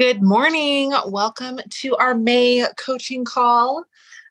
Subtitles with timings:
[0.00, 0.92] Good morning.
[1.06, 3.84] Welcome to our May coaching call.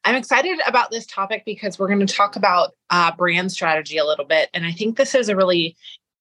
[0.04, 4.04] I'm excited about this topic because we're going to talk about uh, brand strategy a
[4.04, 4.50] little bit.
[4.54, 5.78] And I think this is a really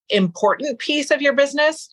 [0.09, 1.93] important piece of your business.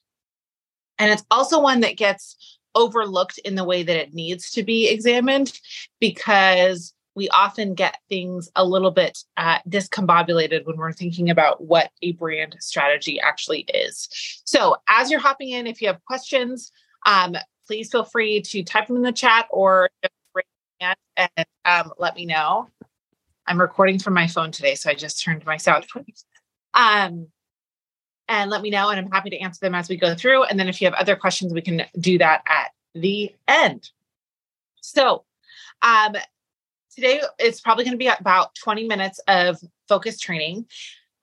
[1.00, 4.88] And it's also one that gets overlooked in the way that it needs to be
[4.88, 5.59] examined
[6.00, 11.89] because we often get things a little bit uh, discombobulated when we're thinking about what
[12.04, 14.07] a brand strategy actually is.
[14.45, 16.72] So, as you're hopping in, if you have questions,
[17.05, 17.35] um,
[17.67, 19.90] please feel free to type them in the chat or
[20.81, 22.70] and um, let me know.
[23.45, 25.85] I'm recording from my phone today, so I just turned my sound.
[26.73, 27.27] um,
[28.27, 30.43] and let me know, and I'm happy to answer them as we go through.
[30.43, 33.90] And then if you have other questions, we can do that at the end.
[34.81, 35.26] So,
[35.81, 36.16] um,
[36.93, 39.57] today it's probably going to be about 20 minutes of
[39.88, 40.66] focus training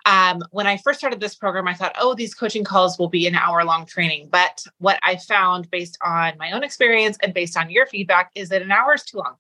[0.07, 3.27] um, when I first started this program, I thought, oh, these coaching calls will be
[3.27, 4.29] an hour long training.
[4.31, 8.49] But what I found based on my own experience and based on your feedback is
[8.51, 9.35] that an hour is too long.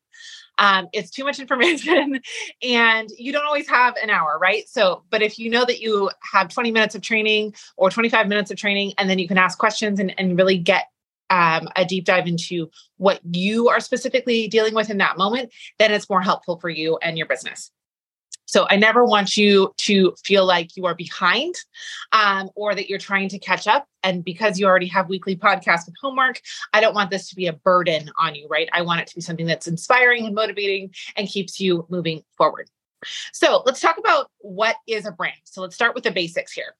[0.58, 2.20] Um, it's too much information
[2.62, 4.68] and you don't always have an hour, right?
[4.68, 8.50] So, but if you know that you have 20 minutes of training or 25 minutes
[8.50, 10.86] of training, and then you can ask questions and, and really get
[11.30, 15.92] um, a deep dive into what you are specifically dealing with in that moment, then
[15.92, 17.70] it's more helpful for you and your business.
[18.46, 21.54] So I never want you to feel like you are behind
[22.12, 23.86] um, or that you're trying to catch up.
[24.02, 26.40] And because you already have weekly podcasts with homework,
[26.72, 28.68] I don't want this to be a burden on you, right?
[28.72, 32.70] I want it to be something that's inspiring and motivating and keeps you moving forward.
[33.32, 35.36] So let's talk about what is a brand.
[35.44, 36.74] So let's start with the basics here.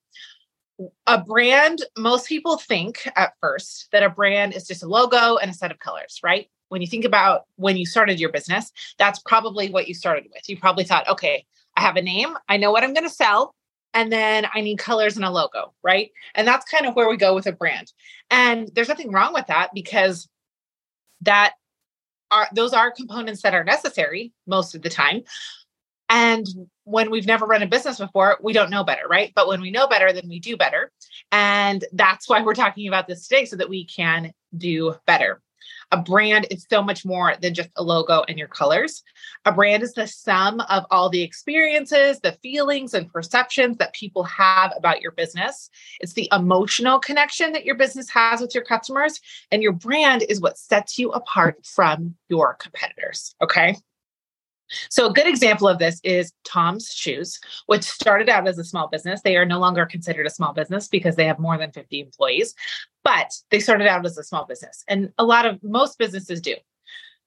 [1.06, 5.50] A brand, most people think at first that a brand is just a logo and
[5.50, 6.48] a set of colors, right?
[6.68, 10.48] When you think about when you started your business, that's probably what you started with.
[10.48, 13.54] You probably thought, okay, I have a name, I know what I'm going to sell,
[13.94, 16.10] and then I need colors and a logo, right?
[16.34, 17.92] And that's kind of where we go with a brand.
[18.30, 20.28] And there's nothing wrong with that because
[21.22, 21.54] that
[22.30, 25.22] are those are components that are necessary most of the time.
[26.08, 26.46] And
[26.84, 29.32] when we've never run a business before, we don't know better, right?
[29.34, 30.92] But when we know better, then we do better.
[31.32, 35.40] And that's why we're talking about this today so that we can do better.
[35.92, 39.02] A brand is so much more than just a logo and your colors.
[39.44, 44.24] A brand is the sum of all the experiences, the feelings, and perceptions that people
[44.24, 45.70] have about your business.
[46.00, 49.20] It's the emotional connection that your business has with your customers.
[49.52, 53.34] And your brand is what sets you apart from your competitors.
[53.40, 53.76] Okay.
[54.90, 58.88] So, a good example of this is Tom's Shoes, which started out as a small
[58.88, 59.20] business.
[59.22, 62.54] They are no longer considered a small business because they have more than 50 employees,
[63.06, 64.82] but they started out as a small business.
[64.88, 66.56] And a lot of most businesses do.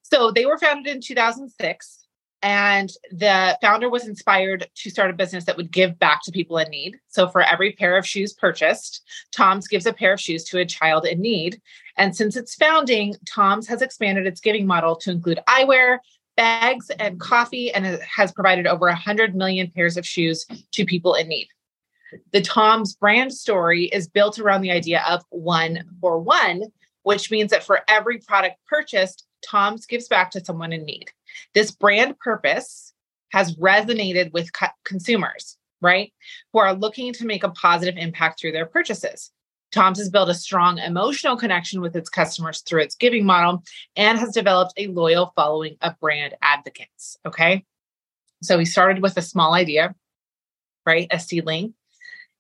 [0.01, 2.05] So, they were founded in 2006.
[2.41, 6.57] And the founder was inspired to start a business that would give back to people
[6.57, 6.97] in need.
[7.07, 10.65] So, for every pair of shoes purchased, Tom's gives a pair of shoes to a
[10.65, 11.61] child in need.
[11.97, 15.99] And since its founding, Tom's has expanded its giving model to include eyewear,
[16.35, 21.27] bags and coffee and has provided over 100 million pairs of shoes to people in
[21.29, 21.47] need.
[22.31, 26.63] The Tom's brand story is built around the idea of one for one,
[27.03, 31.11] which means that for every product purchased, Tom's gives back to someone in need.
[31.53, 32.93] This brand purpose
[33.31, 36.11] has resonated with co- consumers, right?
[36.53, 39.31] Who are looking to make a positive impact through their purchases.
[39.71, 43.63] Tom's has built a strong emotional connection with its customers through its giving model
[43.95, 47.17] and has developed a loyal following of brand advocates.
[47.25, 47.65] Okay.
[48.41, 49.93] So he started with a small idea,
[50.85, 51.07] right?
[51.11, 51.75] A seedling,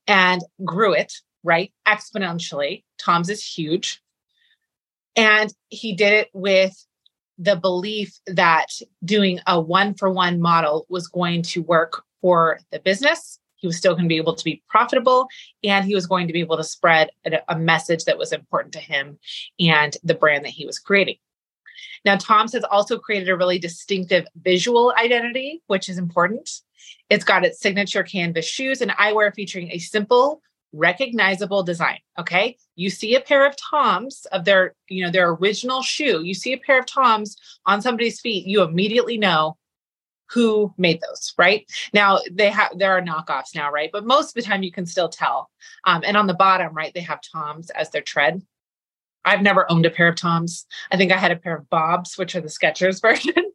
[0.09, 1.71] and grew it, right?
[1.87, 2.83] Exponentially.
[2.97, 4.01] Tom's is huge.
[5.15, 6.85] And he did it with
[7.37, 8.67] the belief that
[9.05, 13.77] doing a one for one model was going to work for the business he was
[13.77, 15.27] still going to be able to be profitable
[15.63, 18.73] and he was going to be able to spread a, a message that was important
[18.73, 19.19] to him
[19.59, 21.17] and the brand that he was creating.
[22.05, 26.49] Now, Tom's has also created a really distinctive visual identity, which is important.
[27.09, 30.41] It's got its signature canvas shoes and eyewear featuring a simple,
[30.73, 31.99] recognizable design.
[32.17, 32.57] Okay.
[32.75, 36.23] You see a pair of Tom's of their, you know, their original shoe.
[36.23, 37.35] You see a pair of Tom's
[37.65, 39.57] on somebody's feet, you immediately know
[40.31, 44.33] who made those right now they have there are knockoffs now right but most of
[44.35, 45.49] the time you can still tell
[45.85, 48.41] um, and on the bottom right they have toms as their tread
[49.25, 52.17] i've never owned a pair of toms i think i had a pair of bobs
[52.17, 53.48] which are the skechers version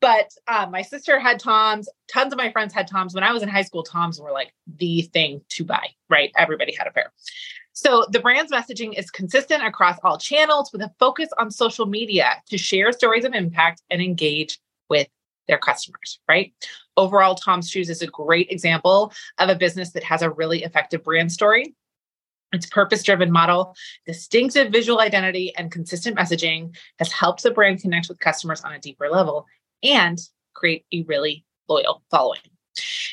[0.00, 3.42] but um, my sister had toms tons of my friends had toms when i was
[3.42, 7.12] in high school toms were like the thing to buy right everybody had a pair
[7.72, 12.42] so the brand's messaging is consistent across all channels with a focus on social media
[12.48, 14.58] to share stories of impact and engage
[14.88, 15.08] with
[15.48, 16.52] their customers, right?
[16.96, 21.02] Overall, Tom's Shoes is a great example of a business that has a really effective
[21.02, 21.74] brand story.
[22.52, 23.74] Its purpose driven model,
[24.06, 28.78] distinctive visual identity, and consistent messaging has helped the brand connect with customers on a
[28.78, 29.46] deeper level
[29.82, 30.18] and
[30.54, 32.40] create a really loyal following.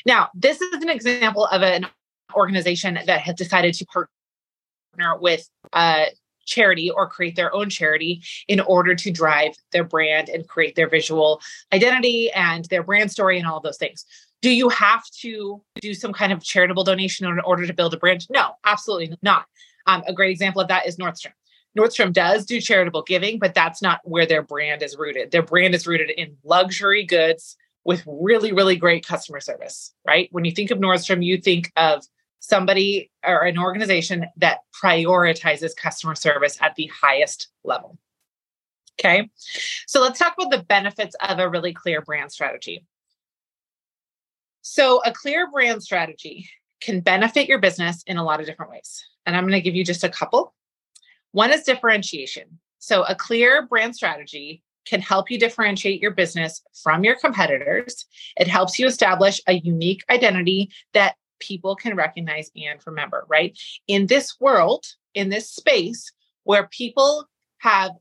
[0.06, 1.86] Now, this is an example of an
[2.34, 6.06] organization that has decided to partner with a
[6.46, 10.88] charity or create their own charity in order to drive their brand and create their
[10.88, 11.40] visual
[11.72, 14.06] identity and their brand story and all those things.
[14.42, 17.96] Do you have to do some kind of charitable donation in order to build a
[17.96, 18.26] brand?
[18.30, 19.46] No, absolutely not.
[19.86, 21.32] Um, a great example of that is Nordstrom.
[21.76, 25.30] Nordstrom does do charitable giving, but that's not where their brand is rooted.
[25.30, 30.28] Their brand is rooted in luxury goods with really, really great customer service, right?
[30.32, 32.04] When you think of Nordstrom, you think of
[32.40, 37.98] somebody or an organization that prioritizes customer service at the highest level.
[38.98, 39.28] Okay.
[39.86, 42.84] So let's talk about the benefits of a really clear brand strategy.
[44.68, 49.00] So, a clear brand strategy can benefit your business in a lot of different ways.
[49.24, 50.54] And I'm going to give you just a couple.
[51.30, 52.58] One is differentiation.
[52.80, 58.06] So, a clear brand strategy can help you differentiate your business from your competitors.
[58.36, 63.56] It helps you establish a unique identity that people can recognize and remember, right?
[63.86, 64.84] In this world,
[65.14, 66.10] in this space
[66.42, 67.28] where people
[67.58, 67.92] have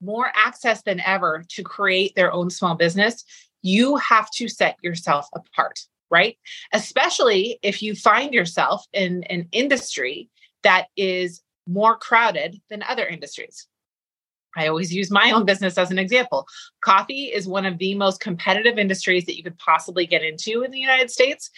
[0.00, 3.22] more access than ever to create their own small business,
[3.60, 5.78] you have to set yourself apart
[6.10, 6.38] right?
[6.72, 10.28] Especially if you find yourself in an industry
[10.62, 13.66] that is more crowded than other industries.
[14.56, 16.46] I always use my own business as an example.
[16.80, 20.70] Coffee is one of the most competitive industries that you could possibly get into in
[20.70, 21.50] the United States.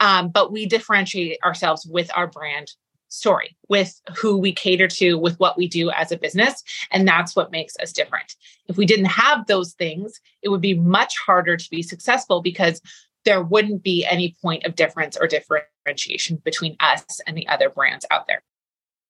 [0.00, 2.72] Um, but we differentiate ourselves with our brand
[3.08, 6.62] story, with who we cater to, with what we do as a business.
[6.90, 8.34] And that's what makes us different.
[8.66, 12.80] If we didn't have those things, it would be much harder to be successful because
[13.28, 18.06] there wouldn't be any point of difference or differentiation between us and the other brands
[18.10, 18.42] out there.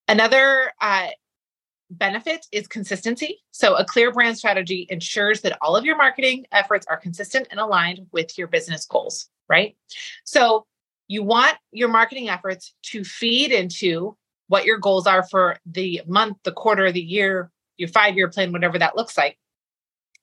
[0.09, 1.07] Another uh,
[1.89, 3.39] benefit is consistency.
[3.53, 7.61] So, a clear brand strategy ensures that all of your marketing efforts are consistent and
[7.61, 9.77] aligned with your business goals, right?
[10.25, 10.67] So,
[11.07, 14.17] you want your marketing efforts to feed into
[14.49, 18.51] what your goals are for the month, the quarter, the year, your five year plan,
[18.51, 19.39] whatever that looks like.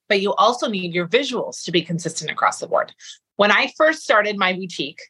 [0.08, 2.92] But you also need your visuals to be consistent across the board.
[3.36, 5.00] When I first started my boutique,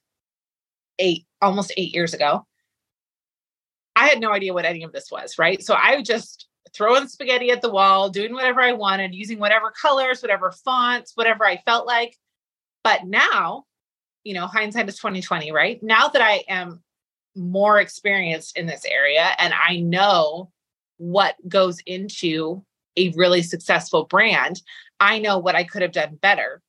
[0.98, 2.46] eight almost eight years ago,
[3.94, 5.62] I had no idea what any of this was, right?
[5.62, 10.20] So I just throwing spaghetti at the wall, doing whatever I wanted, using whatever colors,
[10.20, 12.16] whatever fonts, whatever I felt like.
[12.84, 13.64] But now,
[14.24, 15.82] you know, hindsight is 2020, right?
[15.82, 16.82] Now that I am
[17.34, 20.50] more experienced in this area and I know
[20.98, 22.64] what goes into
[22.96, 24.60] a really successful brand,
[25.00, 26.62] I know what I could have done better.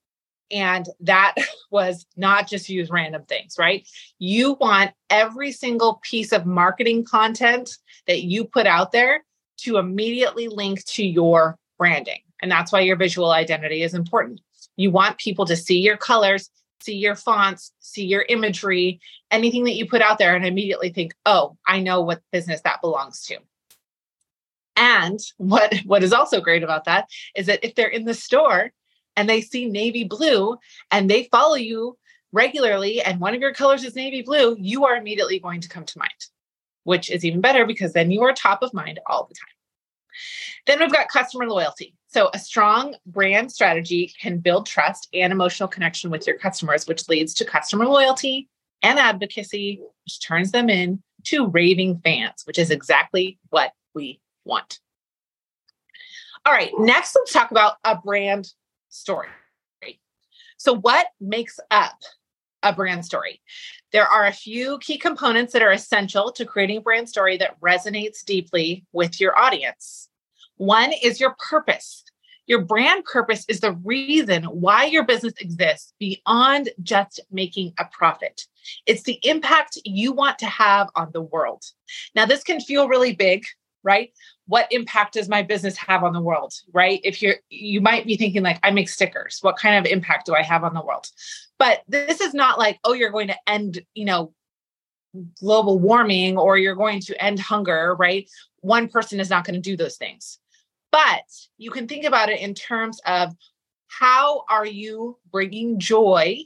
[0.51, 1.35] And that
[1.71, 3.87] was not just use random things, right?
[4.19, 7.77] You want every single piece of marketing content
[8.07, 9.23] that you put out there
[9.57, 12.19] to immediately link to your branding.
[12.41, 14.41] And that's why your visual identity is important.
[14.75, 16.49] You want people to see your colors,
[16.81, 18.99] see your fonts, see your imagery,
[19.31, 22.81] anything that you put out there, and immediately think, oh, I know what business that
[22.81, 23.37] belongs to.
[24.77, 28.71] And what, what is also great about that is that if they're in the store
[29.15, 30.57] and they see navy blue
[30.91, 31.97] and they follow you
[32.31, 35.83] regularly and one of your colors is navy blue, you are immediately going to come
[35.83, 36.11] to mind,
[36.83, 39.49] which is even better because then you are top of mind all the time.
[40.67, 41.95] Then we've got customer loyalty.
[42.09, 47.07] So, a strong brand strategy can build trust and emotional connection with your customers, which
[47.09, 48.47] leads to customer loyalty
[48.81, 54.79] and advocacy, which turns them in to raving fans, which is exactly what we want.
[56.45, 58.47] All right, next let's talk about a brand
[58.89, 59.27] story.
[60.57, 61.99] So, what makes up
[62.63, 63.41] a brand story?
[63.91, 67.59] There are a few key components that are essential to creating a brand story that
[67.61, 70.09] resonates deeply with your audience.
[70.57, 72.03] One is your purpose.
[72.47, 78.47] Your brand purpose is the reason why your business exists beyond just making a profit.
[78.85, 81.63] It's the impact you want to have on the world.
[82.15, 83.43] Now, this can feel really big,
[83.83, 84.11] right?
[84.47, 86.99] what impact does my business have on the world right?
[87.03, 89.39] If you're you might be thinking like i make stickers.
[89.41, 91.07] What kind of impact do i have on the world?
[91.59, 94.33] But this is not like oh you're going to end you know
[95.39, 98.29] global warming or you're going to end hunger right?
[98.61, 100.39] One person is not going to do those things.
[100.91, 101.23] But
[101.57, 103.33] you can think about it in terms of
[103.87, 106.39] how are you bringing joy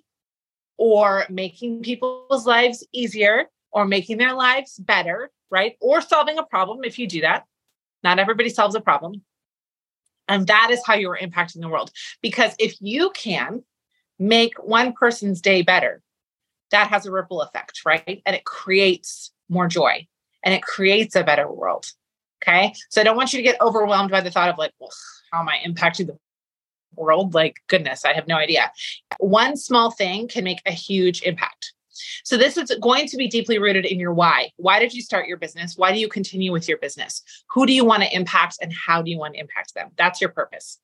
[0.78, 6.80] or making people's lives easier or making their lives better right or solving a problem
[6.84, 7.46] if you do that
[8.04, 9.24] not everybody solves a problem.
[10.28, 11.92] And that is how you're impacting the world.
[12.22, 13.64] Because if you can
[14.18, 16.02] make one person's day better,
[16.72, 18.22] that has a ripple effect, right?
[18.26, 20.08] And it creates more joy.
[20.44, 21.86] and it creates a better world.
[22.42, 22.74] Okay.
[22.90, 24.90] So I don't want you to get overwhelmed by the thought of like, well,
[25.32, 26.18] how am I impacting the
[26.96, 27.36] world?
[27.36, 28.72] Like, goodness, I have no idea.
[29.20, 31.74] One small thing can make a huge impact.
[32.24, 34.52] So, this is going to be deeply rooted in your why.
[34.58, 35.76] Why did you start your business?
[35.78, 37.22] Why do you continue with your business?
[37.52, 39.90] Who do you want to impact and how do you want to impact them?
[39.98, 40.80] That's your purpose.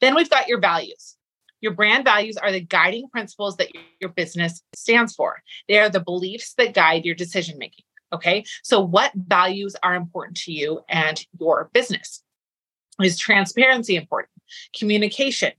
[0.00, 1.16] Then we've got your values.
[1.60, 3.68] Your brand values are the guiding principles that
[4.00, 5.42] your business stands for.
[5.68, 7.84] They are the beliefs that guide your decision making.
[8.12, 8.44] Okay.
[8.62, 12.22] So, what values are important to you and your business?
[13.00, 14.30] Is transparency important?
[14.76, 15.52] Communication,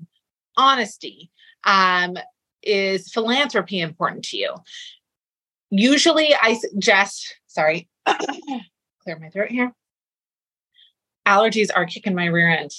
[0.58, 1.32] honesty,
[1.64, 2.18] um,
[2.64, 4.56] is philanthropy important to you?
[5.70, 9.74] Usually, I suggest, sorry, clear my throat here.
[11.28, 12.72] Allergies are kicking my rear end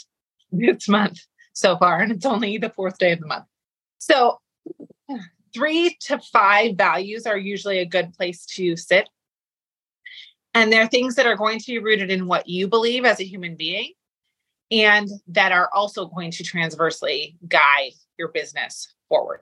[0.51, 1.21] this month
[1.53, 3.47] so far, and it's only the fourth day of the month.
[3.99, 4.41] So,
[5.55, 9.09] three to five values are usually a good place to sit.
[10.55, 13.25] And they're things that are going to be rooted in what you believe as a
[13.25, 13.93] human being
[14.71, 19.41] and that are also going to transversely guide your business forward.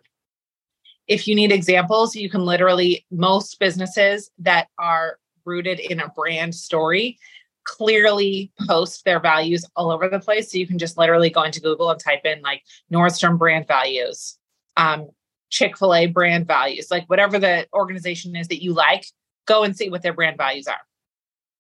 [1.11, 6.55] If you need examples, you can literally, most businesses that are rooted in a brand
[6.55, 7.19] story
[7.64, 10.52] clearly post their values all over the place.
[10.52, 12.62] So you can just literally go into Google and type in like
[12.93, 14.38] Nordstrom brand values,
[14.76, 15.09] um,
[15.50, 19.05] Chick fil A brand values, like whatever the organization is that you like,
[19.47, 20.81] go and see what their brand values are.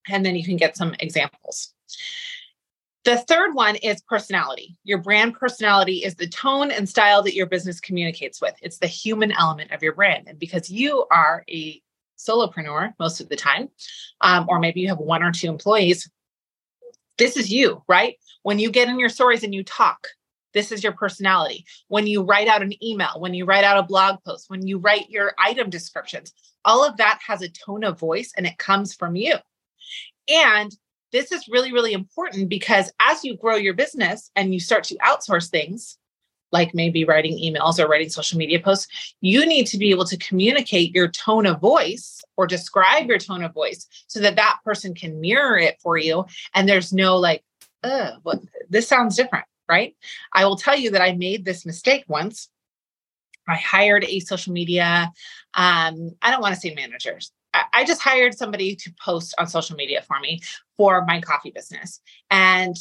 [0.08, 1.74] And then you can get some examples.
[3.04, 4.76] The third one is personality.
[4.84, 8.54] Your brand personality is the tone and style that your business communicates with.
[8.60, 10.28] It's the human element of your brand.
[10.28, 11.80] And because you are a
[12.18, 13.70] solopreneur most of the time,
[14.20, 16.10] um, or maybe you have one or two employees,
[17.16, 18.16] this is you, right?
[18.42, 20.06] When you get in your stories and you talk,
[20.52, 21.64] this is your personality.
[21.88, 24.78] When you write out an email, when you write out a blog post, when you
[24.78, 26.32] write your item descriptions,
[26.66, 29.36] all of that has a tone of voice and it comes from you.
[30.28, 30.70] And
[31.12, 34.96] this is really, really important because as you grow your business and you start to
[34.96, 35.98] outsource things,
[36.52, 40.16] like maybe writing emails or writing social media posts, you need to be able to
[40.16, 44.94] communicate your tone of voice or describe your tone of voice so that that person
[44.94, 46.24] can mirror it for you.
[46.54, 47.44] And there's no like,
[48.22, 49.94] what this sounds different, right?
[50.32, 52.48] I will tell you that I made this mistake once.
[53.48, 55.12] I hired a social media,
[55.54, 57.32] um, I don't want to say managers.
[57.52, 60.40] I just hired somebody to post on social media for me
[60.76, 62.00] for my coffee business.
[62.30, 62.76] And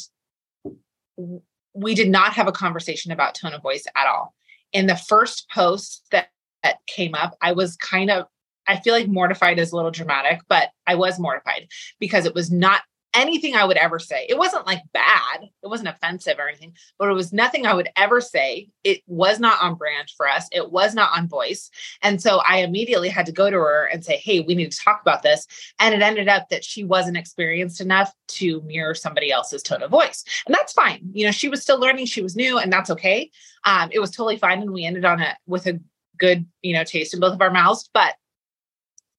[1.74, 4.34] we did not have a conversation about tone of voice at all.
[4.72, 6.28] In the first post that,
[6.62, 8.26] that came up, I was kind of,
[8.66, 12.50] I feel like mortified is a little dramatic, but I was mortified because it was
[12.50, 12.82] not
[13.14, 14.26] anything I would ever say.
[14.28, 17.88] It wasn't like bad, it wasn't offensive or anything, but it was nothing I would
[17.96, 18.68] ever say.
[18.84, 21.70] It was not on brand for us, it was not on voice.
[22.02, 24.78] And so I immediately had to go to her and say, Hey, we need to
[24.78, 25.46] talk about this.
[25.78, 29.90] And it ended up that she wasn't experienced enough to mirror somebody else's tone of
[29.90, 30.24] voice.
[30.46, 31.10] And that's fine.
[31.12, 33.30] You know, she was still learning, she was new, and that's okay.
[33.64, 34.62] Um, it was totally fine.
[34.62, 35.80] And we ended on it with a
[36.18, 37.88] good, you know, taste in both of our mouths.
[37.92, 38.14] But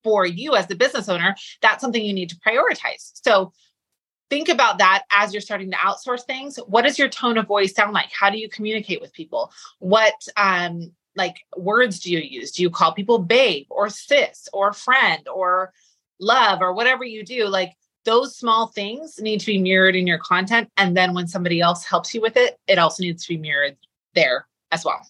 [0.03, 3.11] for you as the business owner, that's something you need to prioritize.
[3.23, 3.51] So
[4.31, 6.55] think about that as you're starting to outsource things.
[6.65, 8.09] What does your tone of voice sound like?
[8.17, 9.51] How do you communicate with people?
[9.79, 12.51] What um like words do you use?
[12.51, 15.73] Do you call people babe or sis or friend or
[16.21, 17.47] love or whatever you do?
[17.47, 17.73] Like
[18.05, 21.83] those small things need to be mirrored in your content and then when somebody else
[21.83, 23.75] helps you with it it also needs to be mirrored
[24.15, 25.05] there as well.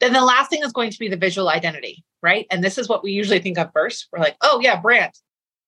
[0.00, 2.46] Then the last thing is going to be the visual identity right?
[2.50, 4.08] And this is what we usually think of first.
[4.10, 5.12] We're like oh yeah brand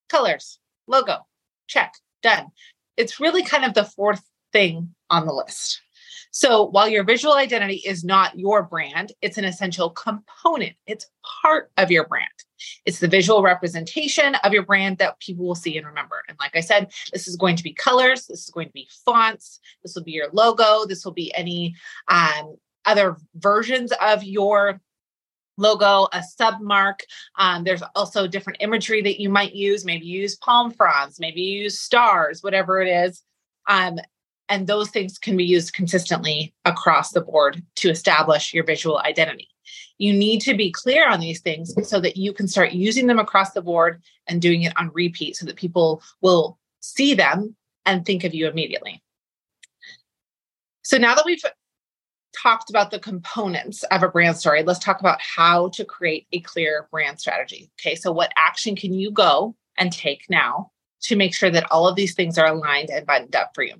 [0.08, 1.18] colors logo
[1.66, 2.46] check done.
[2.96, 5.80] It's really kind of the fourth thing on the list.
[6.34, 10.74] So while your visual identity is not your brand, it's an essential component.
[10.86, 11.06] It's
[11.42, 12.26] part of your brand.
[12.86, 16.22] It's the visual representation of your brand that people will see and remember.
[16.28, 18.88] And like I said, this is going to be colors, this is going to be
[19.04, 21.74] fonts, this will be your logo, this will be any
[22.08, 24.80] um, other versions of your
[25.56, 27.00] logo, a submark.
[27.38, 29.84] Um, there's also different imagery that you might use.
[29.84, 33.22] Maybe use palm fronds, maybe use stars, whatever it is.
[33.68, 33.98] Um,
[34.48, 39.48] and those things can be used consistently across the board to establish your visual identity.
[39.98, 43.18] You need to be clear on these things so that you can start using them
[43.18, 47.56] across the board and doing it on repeat so that people will see them
[47.86, 49.02] and think of you immediately.
[50.82, 51.42] So now that we've
[52.40, 56.40] talked about the components of a brand story, let's talk about how to create a
[56.40, 57.70] clear brand strategy.
[57.80, 60.70] Okay, so what action can you go and take now
[61.02, 63.74] to make sure that all of these things are aligned and buttoned up for you?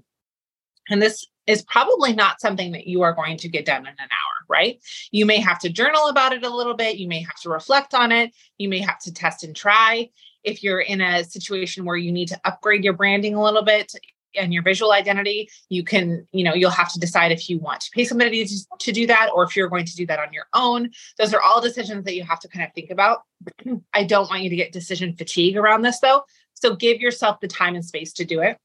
[0.91, 3.99] And this is probably not something that you are going to get done in an
[3.99, 4.81] hour, right?
[5.11, 7.95] You may have to journal about it a little bit, you may have to reflect
[7.95, 10.11] on it, you may have to test and try.
[10.45, 13.93] if you're in a situation where you need to upgrade your branding a little bit
[14.37, 17.81] and your visual identity, you can, you know, you'll have to decide if you want
[17.83, 20.33] to pay somebody to, to do that or if you're going to do that on
[20.33, 20.91] your own.
[21.19, 23.23] Those are all decisions that you have to kind of think about.
[23.95, 26.23] I don't want you to get decision fatigue around this though.
[26.55, 28.57] So give yourself the time and space to do it.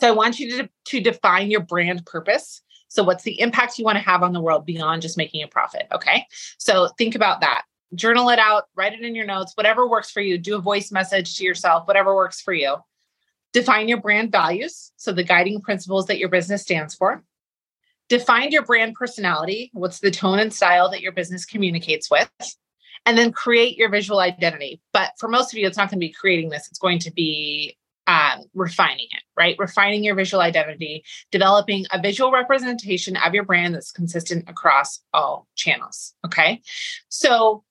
[0.00, 2.62] So I want you to, to define your brand purpose.
[2.88, 5.48] So what's the impact you want to have on the world beyond just making a
[5.48, 5.86] profit?
[5.92, 6.26] Okay.
[6.58, 7.62] So think about that.
[7.94, 10.36] Journal it out, write it in your notes, whatever works for you.
[10.36, 12.76] Do a voice message to yourself, whatever works for you
[13.54, 17.22] Define your brand values, so the guiding principles that your business stands for.
[18.08, 22.28] Define your brand personality, what's the tone and style that your business communicates with.
[23.06, 24.80] And then create your visual identity.
[24.92, 27.12] But for most of you, it's not going to be creating this, it's going to
[27.12, 29.56] be um, refining it, right?
[29.58, 35.46] Refining your visual identity, developing a visual representation of your brand that's consistent across all
[35.54, 36.14] channels.
[36.26, 36.60] Okay.
[37.08, 37.64] So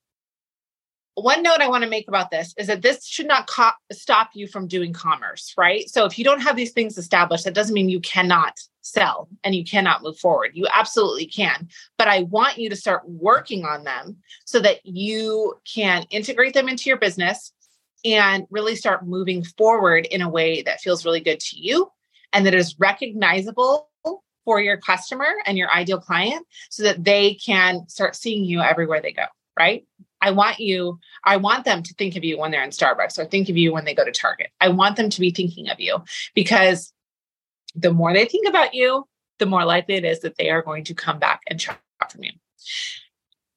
[1.16, 4.32] one note I want to make about this is that this should not co- stop
[4.34, 5.88] you from doing commerce, right?
[5.90, 9.54] So if you don't have these things established, that doesn't mean you cannot sell and
[9.54, 10.52] you cannot move forward.
[10.54, 11.70] You absolutely can.
[11.98, 16.68] But I want you to start working on them so that you can integrate them
[16.68, 17.54] into your business
[18.04, 21.90] and really start moving forward in a way that feels really good to you
[22.34, 23.90] and that is recognizable
[24.46, 29.02] for your customer and your ideal client so that they can start seeing you everywhere
[29.02, 29.26] they go,
[29.58, 29.86] right?
[30.24, 33.26] I want you, I want them to think of you when they're in Starbucks or
[33.26, 34.52] think of you when they go to Target.
[34.62, 36.02] I want them to be thinking of you
[36.34, 36.94] because
[37.76, 39.06] the more they think about you,
[39.40, 42.24] the more likely it is that they are going to come back and shop from
[42.24, 42.32] you.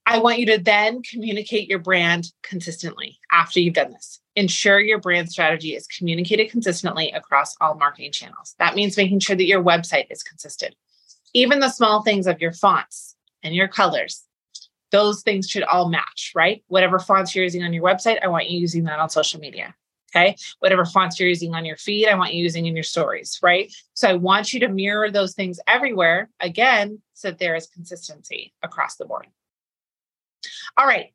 [0.06, 4.20] I want you to then communicate your brand consistently after you've done this.
[4.34, 8.56] Ensure your brand strategy is communicated consistently across all marketing channels.
[8.58, 10.74] That means making sure that your website is consistent.
[11.32, 14.25] Even the small things of your fonts and your colors
[14.96, 16.64] those things should all match, right?
[16.68, 19.74] Whatever fonts you're using on your website, I want you using that on social media.
[20.14, 20.34] Okay.
[20.60, 23.70] Whatever fonts you're using on your feed, I want you using in your stories, right?
[23.92, 28.96] So I want you to mirror those things everywhere again, so there is consistency across
[28.96, 29.26] the board.
[30.78, 31.12] All right.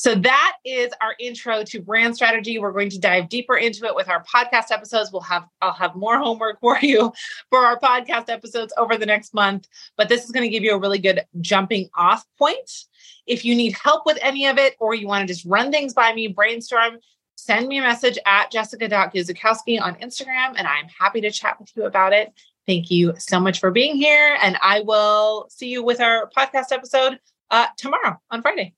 [0.00, 2.58] So that is our intro to brand strategy.
[2.58, 5.12] We're going to dive deeper into it with our podcast episodes.
[5.12, 7.12] We'll have I'll have more homework for you
[7.50, 10.72] for our podcast episodes over the next month, but this is going to give you
[10.72, 12.86] a really good jumping off point.
[13.26, 15.92] If you need help with any of it or you want to just run things
[15.92, 16.96] by me, brainstorm,
[17.36, 21.84] send me a message at jessica.guzikowski on Instagram and I'm happy to chat with you
[21.84, 22.32] about it.
[22.66, 26.72] Thank you so much for being here and I will see you with our podcast
[26.72, 27.18] episode
[27.50, 28.72] uh, tomorrow on Friday.